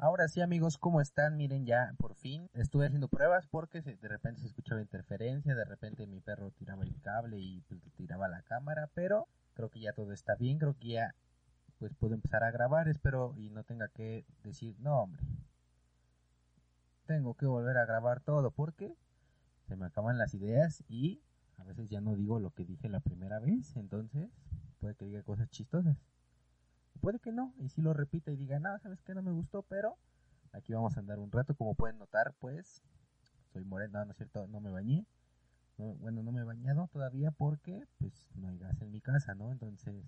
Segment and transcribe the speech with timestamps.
[0.00, 1.36] Ahora sí amigos, ¿cómo están?
[1.36, 6.06] Miren ya, por fin estuve haciendo pruebas porque de repente se escuchaba interferencia, de repente
[6.06, 10.12] mi perro tiraba el cable y pues, tiraba la cámara, pero creo que ya todo
[10.12, 11.16] está bien, creo que ya
[11.80, 15.24] pues puedo empezar a grabar, espero y no tenga que decir, no hombre,
[17.06, 18.94] tengo que volver a grabar todo porque
[19.66, 21.20] se me acaban las ideas y
[21.56, 24.30] a veces ya no digo lo que dije la primera vez, entonces
[24.78, 25.96] puede que diga cosas chistosas.
[27.00, 29.62] Puede que no, y si lo repita y diga, nada, sabes que no me gustó,
[29.62, 29.96] pero
[30.52, 31.54] aquí vamos a andar un rato.
[31.54, 32.82] Como pueden notar, pues
[33.52, 35.06] soy moreno, no, es cierto, no me bañé.
[35.76, 39.52] bueno, no me he bañado todavía porque pues no hay gas en mi casa, ¿no?
[39.52, 40.04] Entonces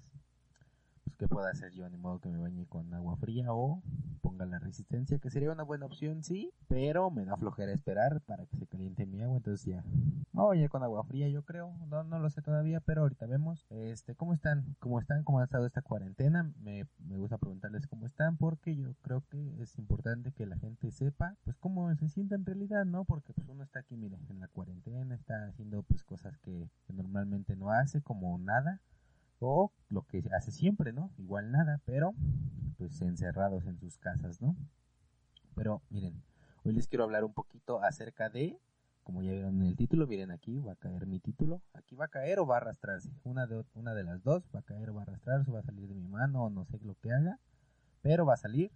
[1.20, 3.82] qué puedo hacer yo, ni modo que me bañe con agua fría o
[4.22, 8.46] ponga la resistencia, que sería una buena opción, sí, pero me da flojera esperar para
[8.46, 9.84] que se caliente mi agua, entonces ya,
[10.32, 13.26] me voy a con agua fría, yo creo, no, no lo sé todavía, pero ahorita
[13.26, 14.76] vemos, este, ¿cómo están?
[14.78, 15.22] ¿Cómo están?
[15.22, 16.50] ¿Cómo ha estado esta cuarentena?
[16.58, 20.90] Me, me gusta preguntarles cómo están, porque yo creo que es importante que la gente
[20.90, 23.04] sepa, pues cómo se siente en realidad, ¿no?
[23.04, 27.56] Porque pues uno está aquí, mire, en la cuarentena, está haciendo pues cosas que normalmente
[27.56, 28.80] no hace, como nada,
[29.40, 31.10] o lo que hace siempre, ¿no?
[31.18, 32.14] Igual nada, pero
[32.78, 34.56] pues encerrados en sus casas, ¿no?
[35.54, 36.22] Pero miren,
[36.64, 38.58] hoy les quiero hablar un poquito acerca de,
[39.02, 42.06] como ya vieron en el título, miren aquí va a caer mi título, aquí va
[42.06, 44.90] a caer o va a arrastrarse, una de, una de las dos, va a caer
[44.90, 47.12] o va a arrastrarse, va a salir de mi mano o no sé lo que
[47.12, 47.38] haga,
[48.02, 48.70] pero va a salir,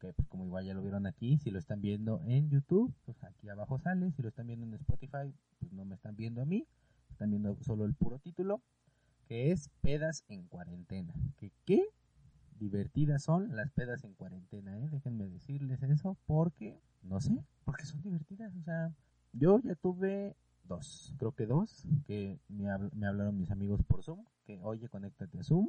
[0.00, 3.22] que pues como igual ya lo vieron aquí, si lo están viendo en YouTube, pues
[3.24, 6.44] aquí abajo sale, si lo están viendo en Spotify, pues no me están viendo a
[6.44, 6.66] mí,
[7.10, 8.60] están viendo solo el puro título,
[9.26, 11.14] que es pedas en cuarentena.
[11.38, 11.82] ¿Que qué?
[12.58, 14.88] Divertidas son las pedas en cuarentena, ¿eh?
[14.90, 18.54] Déjenme decirles eso porque, no sé, porque son divertidas.
[18.56, 18.92] O sea,
[19.32, 24.24] yo ya tuve dos, creo que dos, que me, me hablaron mis amigos por Zoom,
[24.44, 25.68] que oye, conéctate a Zoom,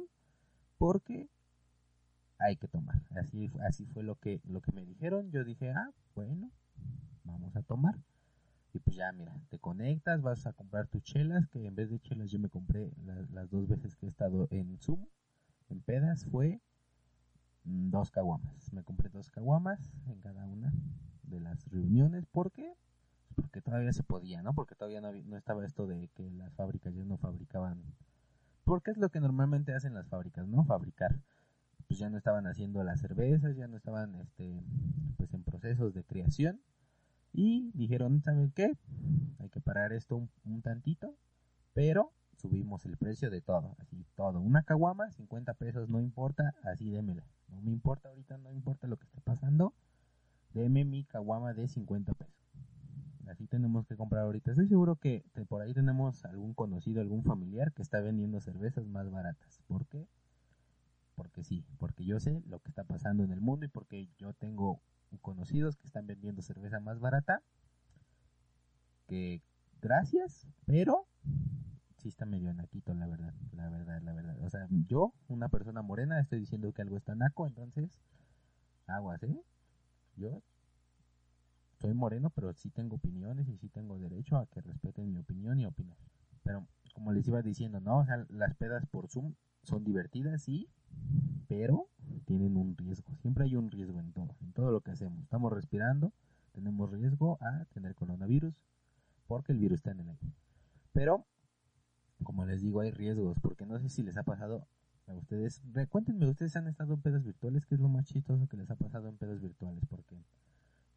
[0.78, 1.28] porque
[2.38, 3.02] hay que tomar.
[3.10, 5.30] Así, así fue lo que, lo que me dijeron.
[5.30, 6.50] Yo dije, ah, bueno,
[7.24, 7.96] vamos a tomar.
[8.76, 11.98] Y pues ya, mira, te conectas, vas a comprar tus chelas, que en vez de
[11.98, 12.92] chelas yo me compré
[13.32, 15.06] las dos veces que he estado en Zoom,
[15.70, 16.60] en pedas, fue
[17.64, 18.70] mm, dos caguamas.
[18.74, 20.74] Me compré dos caguamas en cada una
[21.22, 22.26] de las reuniones.
[22.26, 22.74] ¿Por qué?
[23.34, 24.52] Porque todavía se podía, ¿no?
[24.52, 27.82] Porque todavía no, no estaba esto de que las fábricas ya no fabricaban.
[28.64, 30.66] Porque es lo que normalmente hacen las fábricas, ¿no?
[30.66, 31.18] Fabricar.
[31.88, 34.62] Pues ya no estaban haciendo las cervezas, ya no estaban, este,
[35.16, 36.60] pues en procesos de creación
[37.36, 38.72] y dijeron, ¿saben qué?
[39.38, 41.14] Hay que parar esto un, tantito,
[41.74, 44.40] pero subimos el precio de todo, así todo.
[44.40, 47.26] Una caguama, 50 pesos, no importa, así démela.
[47.50, 49.74] No me importa ahorita, no importa lo que esté pasando,
[50.54, 52.34] deme mi caguama de 50 pesos.
[53.28, 54.52] Así tenemos que comprar ahorita.
[54.52, 59.10] Estoy seguro que por ahí tenemos algún conocido, algún familiar que está vendiendo cervezas más
[59.10, 59.60] baratas.
[59.66, 60.08] ¿Por qué?
[61.14, 64.32] Porque sí, porque yo sé lo que está pasando en el mundo y porque yo
[64.32, 64.80] tengo
[65.36, 67.42] conocidos que están vendiendo cerveza más barata.
[69.06, 69.42] Que
[69.82, 71.06] gracias, pero
[71.98, 74.36] sí está medio naquito, la verdad, la verdad, la verdad.
[74.40, 78.00] O sea, yo, una persona morena, estoy diciendo que algo está naco, entonces,
[78.86, 79.42] aguas, ¿eh?
[80.16, 80.42] Yo
[81.80, 85.60] soy moreno, pero sí tengo opiniones y sí tengo derecho a que respeten mi opinión
[85.60, 85.98] y opinar.
[86.44, 87.98] Pero, como les iba diciendo, ¿no?
[87.98, 90.70] O sea, las pedas por Zoom son divertidas, sí,
[91.46, 91.90] pero
[92.26, 93.16] tienen un riesgo.
[93.16, 95.22] Siempre hay un riesgo en todo, en todo lo que hacemos.
[95.22, 96.12] Estamos respirando,
[96.52, 98.54] tenemos riesgo a tener coronavirus
[99.26, 100.32] porque el virus está en el aire.
[100.92, 101.24] Pero,
[102.22, 104.66] como les digo, hay riesgos porque no sé si les ha pasado
[105.06, 105.62] a ustedes.
[105.88, 107.64] Cuéntenme, ¿ustedes han estado en pedas virtuales?
[107.64, 109.84] ¿Qué es lo más chistoso que les ha pasado en pedas virtuales?
[109.88, 110.22] Porque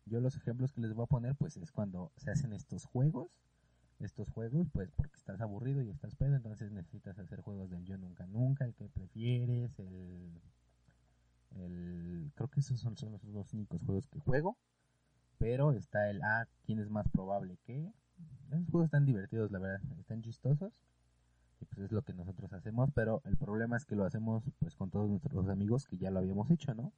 [0.05, 3.29] yo los ejemplos que les voy a poner, pues es cuando se hacen estos juegos
[3.99, 7.97] estos juegos, pues porque estás aburrido y estás pedo, entonces necesitas hacer juegos del yo
[7.97, 10.41] nunca nunca, el que prefieres, el,
[11.55, 14.57] el creo que esos son, los dos únicos juegos que juego,
[15.37, 17.91] pero está el ah, quién es más probable que,
[18.51, 20.73] esos juegos están divertidos, la verdad, están chistosos
[21.61, 24.75] y pues es lo que nosotros hacemos, pero el problema es que lo hacemos pues
[24.75, 26.93] con todos nuestros amigos que ya lo habíamos hecho, ¿no?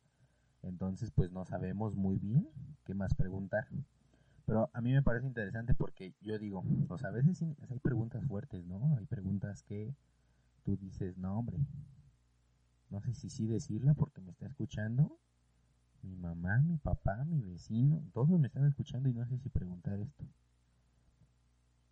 [0.61, 2.47] Entonces pues no sabemos muy bien
[2.85, 3.67] qué más preguntar.
[4.46, 8.23] Pero a mí me parece interesante porque yo digo, o sea, a veces hay preguntas
[8.26, 8.96] fuertes, ¿no?
[8.97, 9.96] Hay preguntas que
[10.64, 11.58] tú dices, no, hombre,
[12.91, 15.17] no sé si sí decirla porque me está escuchando
[16.03, 19.99] mi mamá, mi papá, mi vecino, todos me están escuchando y no sé si preguntar
[19.99, 20.26] esto.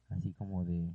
[0.09, 0.93] Así como de,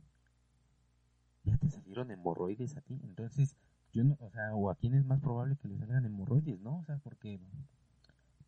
[1.44, 3.56] ya te salieron hemorroides a ti, entonces
[3.92, 6.78] yo no, o sea, o a quién es más probable que le salgan hemorroides, ¿no?
[6.78, 7.40] O sea, porque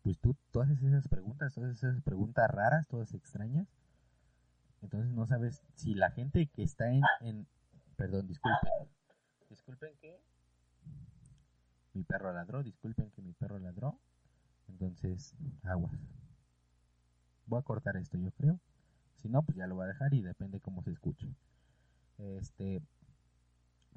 [0.01, 3.67] pues tú, todas esas preguntas, todas esas preguntas raras, todas extrañas,
[4.81, 7.47] entonces no sabes si la gente que está en, en
[7.95, 8.71] perdón, disculpen,
[9.49, 10.19] disculpen que
[11.97, 13.99] mi perro ladró, disculpen que mi perro ladró,
[14.67, 15.33] Entonces,
[15.63, 15.97] aguas.
[17.47, 18.59] Voy a cortar esto, yo creo.
[19.15, 21.27] Si no, pues ya lo voy a dejar y depende cómo se escuche.
[22.19, 22.83] Este,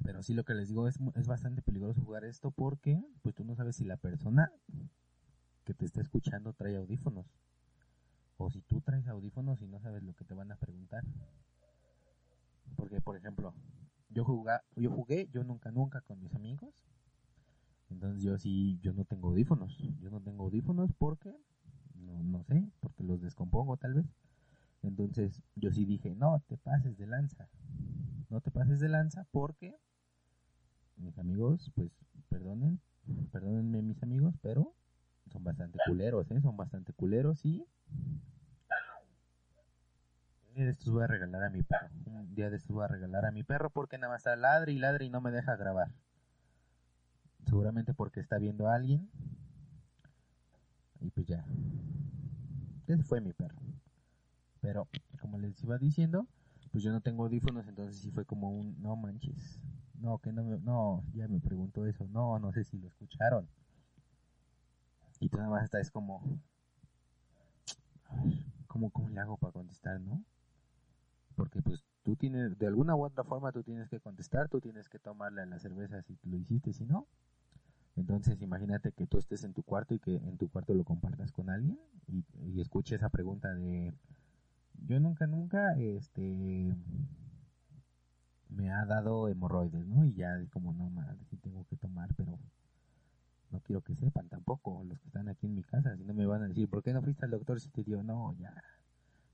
[0.03, 3.43] pero sí lo que les digo es, es bastante peligroso jugar esto porque pues tú
[3.43, 4.51] no sabes si la persona
[5.63, 7.27] que te está escuchando trae audífonos.
[8.37, 11.03] O si tú traes audífonos y no sabes lo que te van a preguntar.
[12.75, 13.53] Porque, por ejemplo,
[14.09, 14.25] yo,
[14.75, 16.73] yo jugué, yo nunca, nunca con mis amigos.
[17.91, 19.77] Entonces yo sí, yo no tengo audífonos.
[19.99, 21.35] Yo no tengo audífonos porque,
[21.95, 24.05] no, no sé, porque los descompongo tal vez.
[24.81, 27.49] Entonces yo sí dije, no te pases de lanza.
[28.29, 29.77] No te pases de lanza porque
[30.95, 31.91] mis amigos, pues
[32.29, 32.79] perdonen,
[33.31, 34.73] perdónenme mis amigos, pero
[35.31, 36.41] son bastante culeros, ¿eh?
[36.41, 37.65] Son bastante culeros y...
[40.49, 41.89] Un de estos voy a regalar a mi perro.
[42.05, 44.73] Un día de estos voy a regalar a mi perro porque nada más está ladre
[44.73, 45.91] y ladre y no me deja grabar.
[47.51, 49.09] Seguramente porque está viendo a alguien.
[51.01, 51.45] Y pues ya.
[52.87, 53.59] Ese fue mi perro.
[54.61, 54.87] Pero,
[55.19, 56.25] como les iba diciendo,
[56.71, 59.59] pues yo no tengo audífonos, entonces sí fue como un, no manches.
[59.99, 62.07] No, que no me, no, ya me preguntó eso.
[62.07, 63.45] No, no sé si lo escucharon.
[65.19, 66.23] Y tú nada más estás como,
[68.05, 68.33] a ver,
[68.67, 70.23] ¿cómo, ¿cómo le hago para contestar, no?
[71.35, 74.87] Porque pues tú tienes, de alguna u otra forma tú tienes que contestar, tú tienes
[74.87, 77.07] que tomarle la cerveza si lo hiciste, si no.
[78.01, 81.31] Entonces imagínate que tú estés en tu cuarto y que en tu cuarto lo compartas
[81.31, 83.93] con alguien y, escuche esa pregunta de,
[84.87, 86.75] yo nunca, nunca, este,
[88.49, 90.03] me ha dado hemorroides, ¿no?
[90.03, 92.39] Y ya es como, no, madre, sí tengo que tomar, pero
[93.51, 96.25] no quiero que sepan tampoco los que están aquí en mi casa, si no me
[96.25, 98.01] van a decir, ¿por qué no fuiste al doctor si te dio?
[98.01, 98.51] No, ya,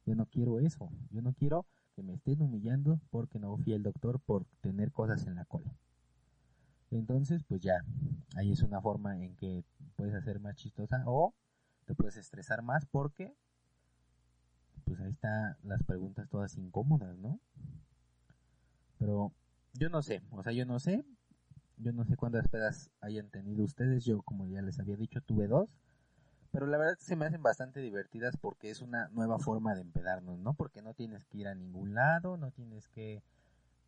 [0.05, 1.65] yo no quiero eso, yo no quiero
[1.95, 5.73] que me estén humillando porque no fui al doctor por tener cosas en la cola.
[6.91, 7.83] Entonces, pues ya,
[8.35, 9.63] ahí es una forma en que
[9.95, 11.33] puedes hacer más chistosa o
[11.85, 13.35] te puedes estresar más porque,
[14.85, 17.39] pues ahí están las preguntas todas incómodas, ¿no?
[18.99, 19.31] Pero
[19.73, 21.03] yo no sé, o sea, yo no sé,
[21.77, 25.47] yo no sé cuántas pedas hayan tenido ustedes, yo como ya les había dicho tuve
[25.47, 25.69] dos,
[26.51, 30.39] pero la verdad se me hacen bastante divertidas porque es una nueva forma de empedarnos,
[30.39, 30.53] ¿no?
[30.53, 33.21] Porque no tienes que ir a ningún lado, no tienes que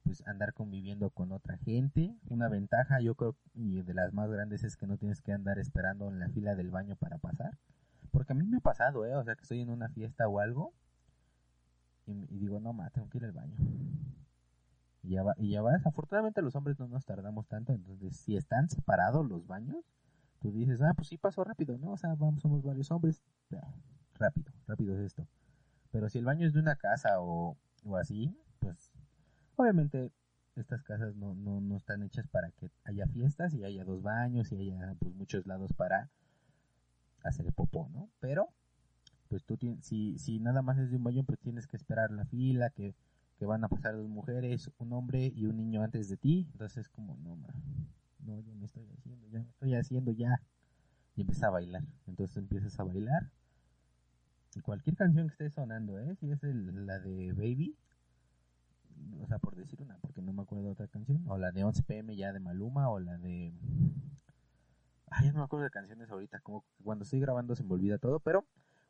[0.04, 2.16] pues andar conviviendo con otra gente.
[2.30, 5.60] Una ventaja, yo creo, y de las más grandes es que no tienes que andar
[5.60, 7.58] esperando en la fila del baño para pasar.
[8.12, 9.16] Porque a mí me ha pasado, ¿eh?
[9.16, 10.74] O sea, que estoy en una fiesta o algo
[12.06, 13.56] y, y digo, no, ma, tengo que ir al baño.
[15.04, 15.86] Y ya, va, y ya vas.
[15.86, 19.86] Afortunadamente los hombres no nos tardamos tanto, entonces si están separados los baños,
[20.40, 21.92] tú dices, ah, pues sí pasó rápido, ¿no?
[21.92, 23.22] O sea, vamos, somos varios hombres,
[24.16, 25.28] rápido, rápido es esto.
[25.92, 28.92] Pero si el baño es de una casa o, o así, pues
[29.60, 30.12] obviamente
[30.56, 34.52] estas casas no, no, no están hechas para que haya fiestas y haya dos baños
[34.52, 36.10] y haya pues muchos lados para
[37.24, 38.10] hacer el popó, ¿no?
[38.20, 38.50] Pero
[39.30, 42.12] pues tú tienes, si, si nada más es de un baño, pues tienes que esperar
[42.12, 42.96] la fila, que
[43.40, 46.46] que van a pasar dos mujeres, un hombre y un niño antes de ti.
[46.52, 47.38] Entonces es como, no,
[48.26, 50.42] no, yo me estoy haciendo, ya me estoy haciendo ya.
[51.16, 51.84] Y empieza a bailar.
[52.06, 53.32] Entonces empiezas a bailar.
[54.56, 56.16] Y cualquier canción que esté sonando, ¿eh?
[56.20, 57.78] Si es la de Baby,
[59.22, 61.64] o sea, por decir una, porque no me acuerdo de otra canción, o la de
[61.64, 63.54] 11 pm ya de Maluma, o la de...
[65.12, 68.20] Ay, no me acuerdo de canciones ahorita, como cuando estoy grabando se me olvida todo,
[68.20, 68.46] pero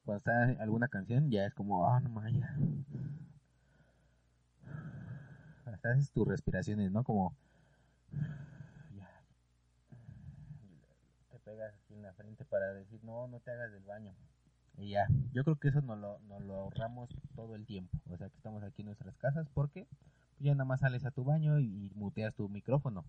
[0.05, 2.57] cuando está alguna canción ya es como, ah, no maya
[5.79, 7.03] hasta haces tus respiraciones, ¿no?
[7.03, 7.35] Como
[8.97, 9.09] ya,
[11.31, 14.13] te pegas aquí en la frente para decir, no, no te hagas del baño.
[14.87, 17.97] Ya, yo creo que eso nos lo, nos lo ahorramos todo el tiempo.
[18.09, 19.87] O sea, que estamos aquí en nuestras casas porque
[20.39, 23.05] ya nada más sales a tu baño y, muteas tu micrófono.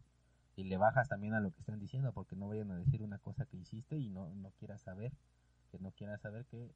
[0.56, 3.18] Y le bajas también a lo que están diciendo porque no vayan a decir una
[3.18, 5.12] cosa que hiciste y no, no quieras saber.
[5.70, 6.74] Que no quieras saber que...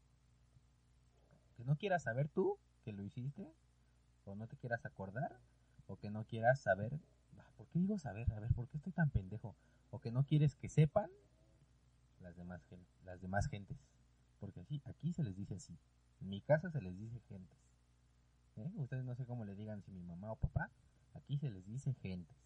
[1.56, 3.52] Que no quieras saber tú que lo hiciste
[4.24, 5.38] o no te quieras acordar
[5.86, 6.98] o que no quieras saber,
[7.38, 8.32] ah, ¿por qué digo saber?
[8.32, 9.54] A ver, ¿por qué estoy tan pendejo?
[9.90, 11.10] O que no quieres que sepan
[12.20, 12.62] las demás,
[13.04, 13.78] las demás gentes.
[14.44, 15.74] Porque así, aquí se les dice así.
[16.20, 17.58] En mi casa se les dice gentes.
[18.56, 18.70] ¿Eh?
[18.76, 20.70] Ustedes no sé cómo le digan si mi mamá o papá.
[21.14, 22.36] Aquí se les dice gentes.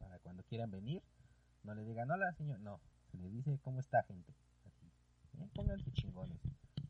[0.00, 1.04] Para cuando quieran venir,
[1.62, 2.58] no le digan hola señor.
[2.58, 2.80] No,
[3.12, 4.34] se les dice cómo está gente.
[4.64, 4.88] Así.
[5.38, 5.48] ¿Eh?
[5.54, 6.40] Pónganse chingones.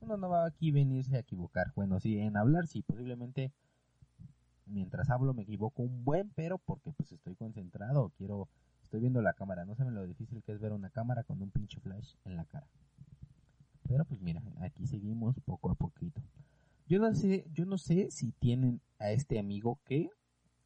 [0.01, 1.75] Uno no va aquí venirse a equivocar.
[1.77, 3.53] Bueno, sí, en hablar sí, posiblemente
[4.65, 8.49] mientras hablo me equivoco un buen, pero porque pues estoy concentrado, quiero,
[8.83, 11.51] estoy viendo la cámara, no saben lo difícil que es ver una cámara con un
[11.51, 12.67] pinche flash en la cara.
[13.89, 16.21] Pero pues mira, aquí seguimos poco a poquito.
[16.89, 20.11] Yo no sé, yo no sé si tienen a este amigo que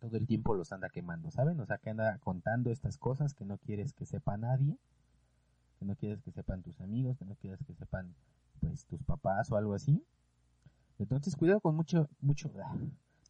[0.00, 1.60] todo el tiempo los anda quemando, ¿saben?
[1.60, 4.78] O sea, que anda contando estas cosas que no quieres que sepa nadie.
[5.78, 8.14] que no quieres que sepan tus amigos, que no quieres que sepan
[8.60, 10.04] pues tus papás o algo así.
[10.98, 12.76] Entonces cuidado con mucho, mucho, ah,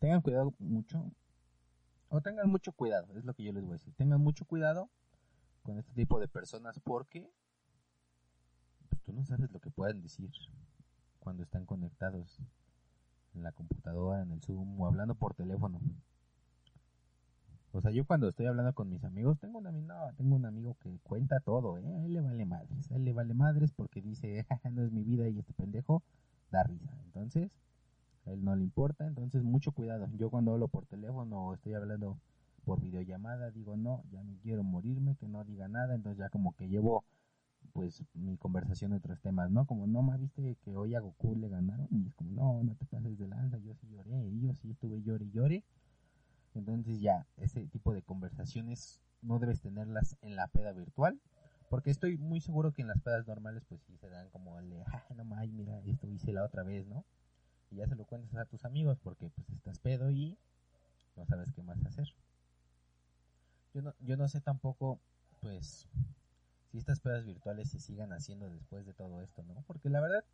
[0.01, 1.13] tengan cuidado mucho,
[2.09, 4.91] o tengan mucho cuidado, es lo que yo les voy a decir, tengan mucho cuidado
[5.63, 7.31] con este tipo de personas porque
[9.11, 10.31] tú no sabes lo que pueden decir
[11.19, 12.39] cuando están conectados
[13.35, 15.81] en la computadora, en el Zoom o hablando por teléfono.
[17.73, 20.77] O sea, yo cuando estoy hablando con mis amigos, tengo un amigo, tengo un amigo
[20.81, 21.87] que cuenta todo, ¿eh?
[21.87, 25.03] A él le vale madres, a él le vale madres porque dice, no es mi
[25.03, 26.03] vida y este pendejo
[26.51, 26.97] da risa.
[27.05, 27.51] Entonces,
[28.27, 30.09] a él no le importa, entonces mucho cuidado.
[30.19, 32.17] Yo cuando hablo por teléfono o estoy hablando
[32.65, 36.55] por videollamada, digo, no, ya me quiero morirme, que no diga nada, entonces ya como
[36.55, 37.05] que llevo
[37.73, 39.67] pues mi conversación de otros temas, ¿no?
[39.67, 42.75] Como, no, me viste que hoy a Goku le ganaron y es como, no, no
[42.75, 45.65] te pases de lanza, yo sí lloré, y yo sí estuve llore y llore
[46.55, 51.21] entonces ya, ese tipo de conversaciones no debes tenerlas en la peda virtual.
[51.69, 54.71] Porque estoy muy seguro que en las pedas normales pues sí se dan como el
[54.71, 57.05] de, ah, no mames, mira, esto hice la otra vez, ¿no?
[57.71, 60.37] Y ya se lo cuentas a tus amigos porque pues estás pedo y
[61.15, 62.09] no sabes qué más hacer.
[63.73, 64.99] Yo no, yo no sé tampoco,
[65.39, 65.87] pues,
[66.71, 69.63] si estas pedas virtuales se sigan haciendo después de todo esto, ¿no?
[69.67, 70.25] Porque la verdad,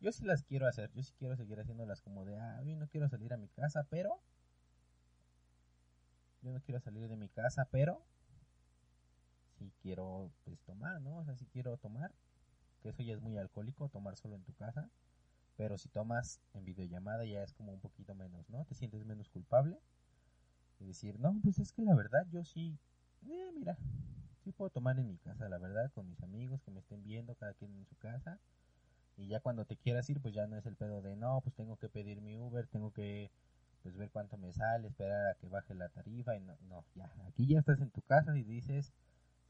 [0.00, 2.88] yo sí las quiero hacer, yo sí quiero seguir haciéndolas como de, ah, hoy no
[2.88, 4.20] quiero salir a mi casa, pero
[6.42, 8.04] yo no quiero salir de mi casa, pero
[9.58, 11.18] si quiero pues tomar, ¿no?
[11.18, 12.12] O sea, si quiero tomar,
[12.82, 14.88] que eso ya es muy alcohólico, tomar solo en tu casa,
[15.56, 18.64] pero si tomas en videollamada ya es como un poquito menos, ¿no?
[18.64, 19.80] Te sientes menos culpable
[20.80, 22.78] y decir, no, pues es que la verdad yo sí,
[23.26, 23.76] eh, mira,
[24.44, 27.34] sí puedo tomar en mi casa, la verdad, con mis amigos que me estén viendo,
[27.34, 28.38] cada quien en su casa.
[29.16, 31.54] Y ya cuando te quieras ir, pues ya no es el pedo de, no, pues
[31.54, 33.30] tengo que pedir mi Uber, tengo que
[33.82, 37.10] pues ver cuánto me sale, esperar a que baje la tarifa y no, no, ya,
[37.26, 38.92] aquí ya estás en tu casa y dices,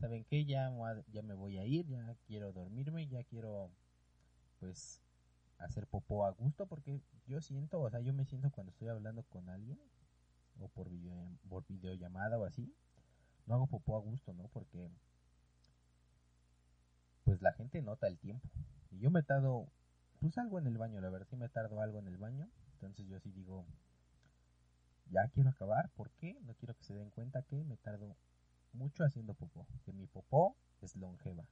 [0.01, 0.45] ¿saben qué?
[0.47, 0.73] Ya,
[1.13, 3.71] ya me voy a ir, ya quiero dormirme, ya quiero
[4.59, 5.03] pues
[5.59, 9.23] hacer popó a gusto porque yo siento, o sea, yo me siento cuando estoy hablando
[9.25, 9.79] con alguien
[10.61, 11.15] o por, video,
[11.49, 12.75] por videollamada o así,
[13.47, 14.49] no hago popó a gusto, ¿no?
[14.49, 14.91] Porque
[17.25, 18.49] pues la gente nota el tiempo.
[18.91, 19.69] Y yo me tardo,
[20.21, 22.49] pues algo en el baño, la verdad sí me tardo algo en el baño.
[22.75, 23.65] Entonces yo sí digo,
[25.11, 25.91] ya quiero acabar.
[25.91, 26.39] ¿Por qué?
[26.43, 28.17] No quiero que se den cuenta que me tardo
[28.73, 29.67] mucho haciendo popó.
[29.85, 31.45] Que mi popó es longeva.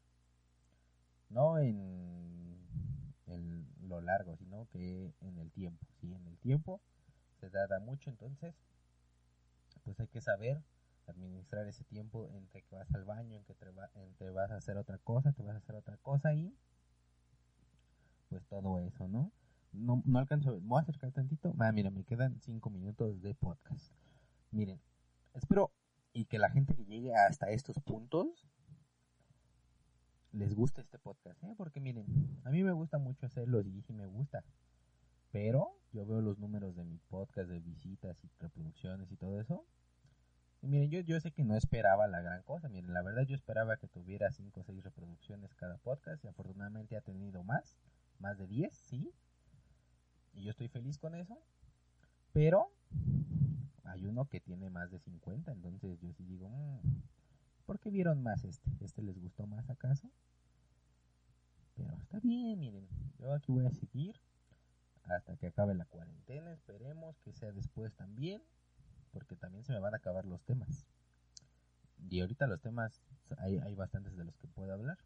[1.29, 2.59] No en,
[3.27, 5.87] en lo largo, sino que en el tiempo.
[6.01, 6.13] ¿sí?
[6.13, 6.81] En el tiempo
[7.41, 8.55] se tarda mucho, entonces
[9.85, 10.61] pues hay que saber
[11.11, 14.99] administrar ese tiempo entre que vas al baño, en que entre vas a hacer otra
[14.99, 16.55] cosa, te vas a hacer otra cosa y
[18.29, 19.33] pues todo eso, ¿no?
[19.73, 20.61] no, no alcanzo.
[20.61, 21.55] Voy a acercar tantito.
[21.59, 23.93] Ah, mira, me quedan cinco minutos de podcast.
[24.51, 24.81] Miren,
[25.35, 25.73] espero
[26.13, 28.47] y que la gente que llegue hasta estos puntos
[30.33, 31.55] les guste este podcast, ¿eh?
[31.57, 32.07] Porque miren,
[32.45, 34.45] a mí me gusta mucho hacerlo y sí me gusta.
[35.33, 39.65] Pero yo veo los números de mi podcast, de visitas y reproducciones y todo eso.
[40.63, 42.69] Y miren, yo, yo sé que no esperaba la gran cosa.
[42.69, 46.97] Miren, la verdad yo esperaba que tuviera 5 o 6 reproducciones cada podcast y afortunadamente
[46.97, 47.79] ha tenido más,
[48.19, 49.13] más de 10, sí.
[50.35, 51.39] Y yo estoy feliz con eso.
[52.33, 52.71] Pero
[53.85, 55.51] hay uno que tiene más de 50.
[55.51, 56.81] Entonces yo sí digo, mm,
[57.65, 58.71] ¿por qué vieron más este?
[58.81, 60.11] ¿Este les gustó más acaso?
[61.77, 62.87] Pero está bien, miren.
[63.19, 64.21] Yo aquí voy a seguir
[65.05, 66.53] hasta que acabe la cuarentena.
[66.53, 68.43] Esperemos que sea después también.
[69.13, 70.87] Porque también se me van a acabar los temas.
[72.09, 73.03] Y ahorita los temas
[73.39, 74.99] hay, hay bastantes de los que puedo hablar.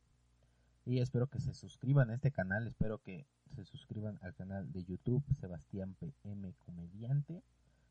[0.87, 4.85] Y espero que se suscriban a este canal, espero que se suscriban al canal de
[4.85, 7.43] YouTube Sebastián PM Comediante,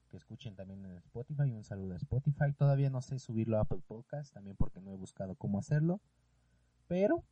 [0.10, 2.54] que escuchen también en Spotify, un saludo a Spotify.
[2.56, 6.02] Todavía no sé subirlo a Apple Podcast, también porque no he buscado cómo hacerlo,
[6.88, 7.24] pero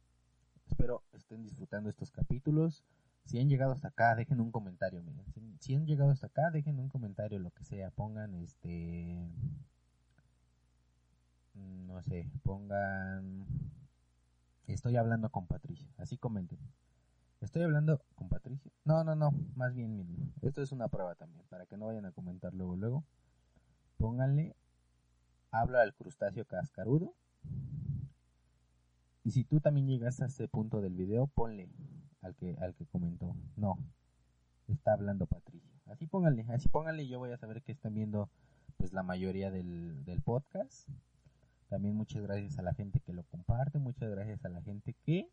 [0.65, 2.83] espero estén disfrutando estos capítulos.
[3.25, 5.25] Si han llegado hasta acá, dejen un comentario, miren.
[5.59, 9.29] Si, han llegado hasta acá, dejen un comentario, lo que sea, pongan este
[11.53, 13.45] no sé, pongan
[14.73, 15.87] Estoy hablando con Patricia.
[15.97, 16.59] Así comenten.
[17.41, 18.71] Estoy hablando con Patricia.
[18.85, 19.31] No, no, no.
[19.55, 20.33] Más bien, miren.
[20.41, 21.43] Esto es una prueba también.
[21.49, 23.03] Para que no vayan a comentar luego, luego.
[23.97, 24.55] Pónganle.
[25.51, 27.13] Habla al crustáceo cascarudo.
[29.23, 31.69] Y si tú también llegaste a este punto del video, ponle
[32.21, 33.35] al que, al que comentó.
[33.55, 33.77] No.
[34.67, 35.69] Está hablando Patricia.
[35.87, 36.45] Así pónganle.
[36.49, 37.07] Así pónganle.
[37.07, 38.29] Yo voy a saber que están viendo
[38.77, 40.87] pues la mayoría del, del podcast.
[41.69, 45.29] También muchas gracias a la gente que lo comparte, muchas gracias a la gente que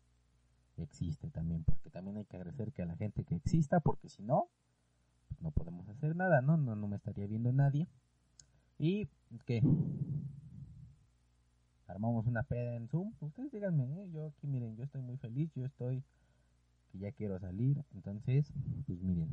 [0.77, 4.23] existe también, porque también hay que agradecer que a la gente que exista, porque si
[4.23, 4.47] no,
[5.27, 6.55] pues no podemos hacer nada, ¿no?
[6.55, 7.87] No, no me estaría viendo nadie.
[8.77, 9.09] Y
[9.45, 9.61] que
[11.87, 14.09] armamos una peda en Zoom, ustedes díganme, ¿eh?
[14.11, 16.03] yo aquí miren, yo estoy muy feliz, yo estoy
[16.89, 18.51] que ya quiero salir, entonces,
[18.85, 19.29] pues miren,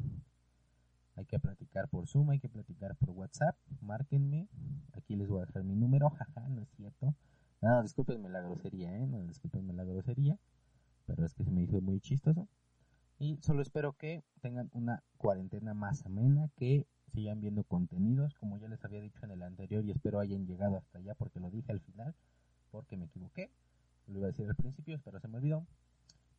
[1.17, 4.49] hay que platicar por Zoom, hay que platicar por WhatsApp, márquenme,
[4.93, 7.15] aquí les voy a dejar mi número, jaja, no es cierto,
[7.63, 9.07] no, discúlpenme la grosería, ¿eh?
[9.07, 10.39] no, discúlpenme la grosería,
[11.07, 12.49] pero es que se me hizo muy chistoso,
[13.19, 18.69] y solo espero que tengan una cuarentena más amena, que sigan viendo contenidos, como ya
[18.69, 21.73] les había dicho en el anterior, y espero hayan llegado hasta allá porque lo dije
[21.73, 22.15] al final,
[22.71, 23.51] porque me equivoqué,
[24.07, 25.67] lo iba a decir al principio, pero se me olvidó,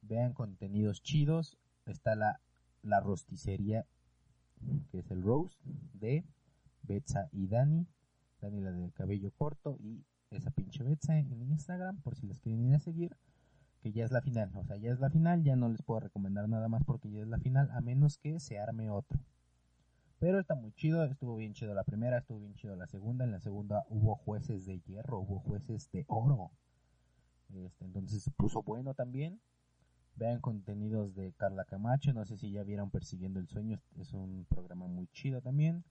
[0.02, 1.58] vean contenidos chidos.
[1.86, 2.42] Está la,
[2.84, 3.86] la rosticería,
[4.92, 5.60] que es el roast
[5.94, 6.26] de
[6.84, 7.88] Betsa y Dani.
[8.42, 12.66] Dani la del cabello corto y esa pinche Betsa en Instagram, por si les quieren
[12.66, 13.16] ir a seguir.
[13.82, 16.00] Que ya es la final, o sea, ya es la final, ya no les puedo
[16.00, 19.20] recomendar nada más porque ya es la final, a menos que se arme otro.
[20.20, 23.24] Pero está muy chido, estuvo bien chido la primera, estuvo bien chido la segunda.
[23.24, 26.52] En la segunda hubo jueces de hierro, hubo jueces de oro.
[27.54, 29.40] Este, entonces se puso bueno también.
[30.18, 34.46] Vean contenidos de Carla Camacho, no sé si ya vieron Persiguiendo el Sueño, es un
[34.50, 35.84] programa muy chido también.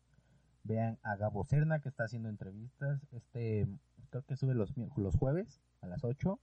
[0.64, 3.68] Vean a Gabo Serna que está haciendo entrevistas, este
[4.10, 6.40] creo que sube los, los jueves a las 8.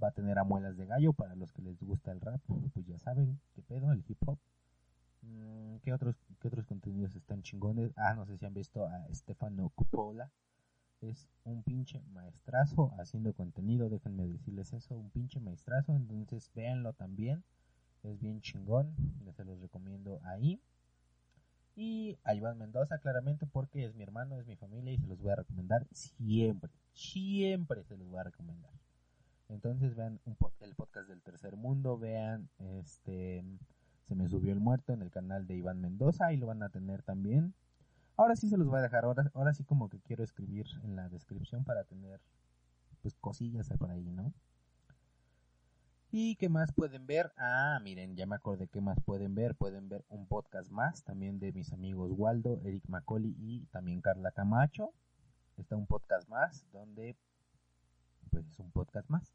[0.00, 2.40] Va a tener a muelas de gallo para los que les gusta el rap,
[2.72, 4.38] pues ya saben qué pedo, el hip hop.
[5.22, 7.92] Mm, ¿Qué otros, qué otros contenidos están chingones?
[7.96, 10.30] Ah, no sé si han visto a Stefano Cupola
[11.02, 17.44] es un pinche maestrazo haciendo contenido, déjenme decirles eso, un pinche maestrazo, entonces véanlo también,
[18.02, 18.94] es bien chingón,
[19.24, 20.60] les se los recomiendo ahí.
[21.74, 25.20] Y a Iván Mendoza, claramente, porque es mi hermano, es mi familia y se los
[25.20, 28.72] voy a recomendar siempre, siempre se los voy a recomendar.
[29.48, 33.44] Entonces vean un el podcast del tercer mundo, vean este
[34.08, 36.68] se me subió el muerto en el canal de Iván Mendoza y lo van a
[36.68, 37.54] tener también.
[38.16, 40.96] Ahora sí se los voy a dejar, ahora, ahora sí como que quiero escribir en
[40.96, 42.20] la descripción para tener
[43.00, 44.32] pues cosillas por ahí, ¿no?
[46.14, 47.32] ¿Y qué más pueden ver?
[47.38, 49.54] Ah, miren, ya me acordé qué más pueden ver.
[49.54, 54.30] Pueden ver un podcast más, también de mis amigos Waldo, Eric Macaulay y también Carla
[54.30, 54.92] Camacho.
[55.56, 57.16] Está un podcast más, donde,
[58.30, 59.34] pues es un podcast más,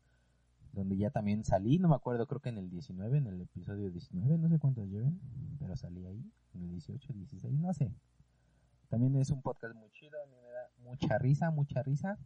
[0.71, 3.89] donde ya también salí, no me acuerdo, creo que en el 19, en el episodio
[3.89, 5.19] 19, no sé cuántos lleven,
[5.59, 7.91] pero salí ahí, en el 18, 16, no sé,
[8.89, 12.17] también es un podcast muy chido, a mí me da mucha risa, mucha risa.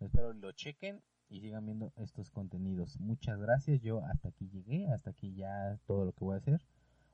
[0.00, 3.00] Espero lo chequen y sigan viendo estos contenidos.
[3.00, 6.60] Muchas gracias, yo hasta aquí llegué, hasta aquí ya todo lo que voy a hacer.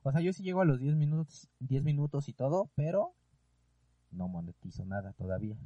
[0.02, 3.14] O sea, yo sí llego a los 10 minutos, 10 minutos y todo, pero
[4.10, 5.56] no monetizo nada todavía,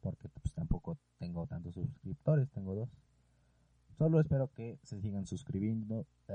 [0.00, 2.90] porque pues tampoco tengo tantos suscriptores, tengo dos.
[3.98, 6.06] Solo espero que se sigan suscribiendo.
[6.28, 6.34] Eh,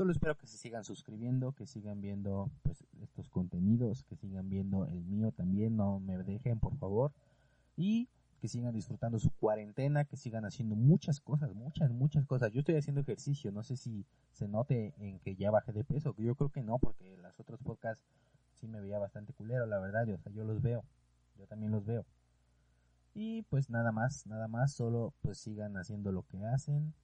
[0.00, 4.86] Solo espero que se sigan suscribiendo, que sigan viendo pues estos contenidos, que sigan viendo
[4.86, 7.12] el mío también, no me dejen por favor.
[7.76, 8.08] Y
[8.40, 12.50] que sigan disfrutando su cuarentena, que sigan haciendo muchas cosas, muchas, muchas cosas.
[12.50, 16.14] Yo estoy haciendo ejercicio, no sé si se note en que ya bajé de peso,
[16.16, 18.02] yo creo que no, porque las otros podcasts
[18.54, 20.82] sí me veía bastante culero, la verdad, yo, o sea, yo los veo,
[21.38, 22.06] yo también los veo.
[23.12, 26.94] Y pues nada más, nada más, solo pues sigan haciendo lo que hacen,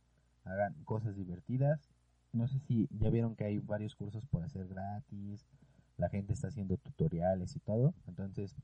[0.44, 1.90] hagan cosas divertidas
[2.32, 5.46] no sé si ya vieron que hay varios cursos por hacer gratis,
[5.96, 8.54] la gente está haciendo tutoriales y todo, entonces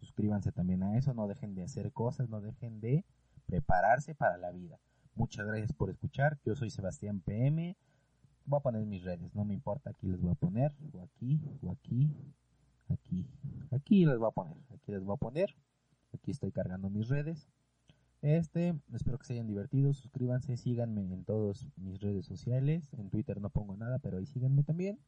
[0.00, 3.04] suscríbanse también a eso, no dejen de hacer cosas, no dejen de
[3.46, 4.78] prepararse para la vida.
[5.14, 7.76] Muchas gracias por escuchar, yo soy Sebastián PM,
[8.46, 11.40] voy a poner mis redes, no me importa, aquí les voy a poner, o aquí,
[11.62, 12.10] o aquí,
[12.88, 13.26] aquí,
[13.70, 15.54] aquí les voy a poner, aquí les voy a poner,
[16.12, 17.48] aquí estoy cargando mis redes.
[18.22, 23.40] Este, espero que se hayan divertido, suscríbanse, síganme en todas mis redes sociales, en Twitter
[23.40, 25.00] no pongo nada, pero ahí síganme también.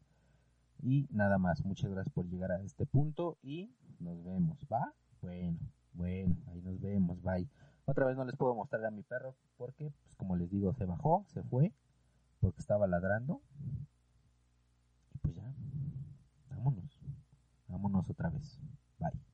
[0.82, 4.92] Y nada más, muchas gracias por llegar a este punto y nos vemos, ¿va?
[5.22, 5.58] Bueno,
[5.92, 7.48] bueno, ahí nos vemos, bye.
[7.84, 10.84] Otra vez no les puedo mostrar a mi perro porque, pues como les digo, se
[10.84, 11.72] bajó, se fue,
[12.40, 13.40] porque estaba ladrando.
[15.14, 15.54] Y pues ya,
[16.50, 16.98] vámonos,
[17.68, 18.58] vámonos otra vez,
[18.98, 19.33] bye.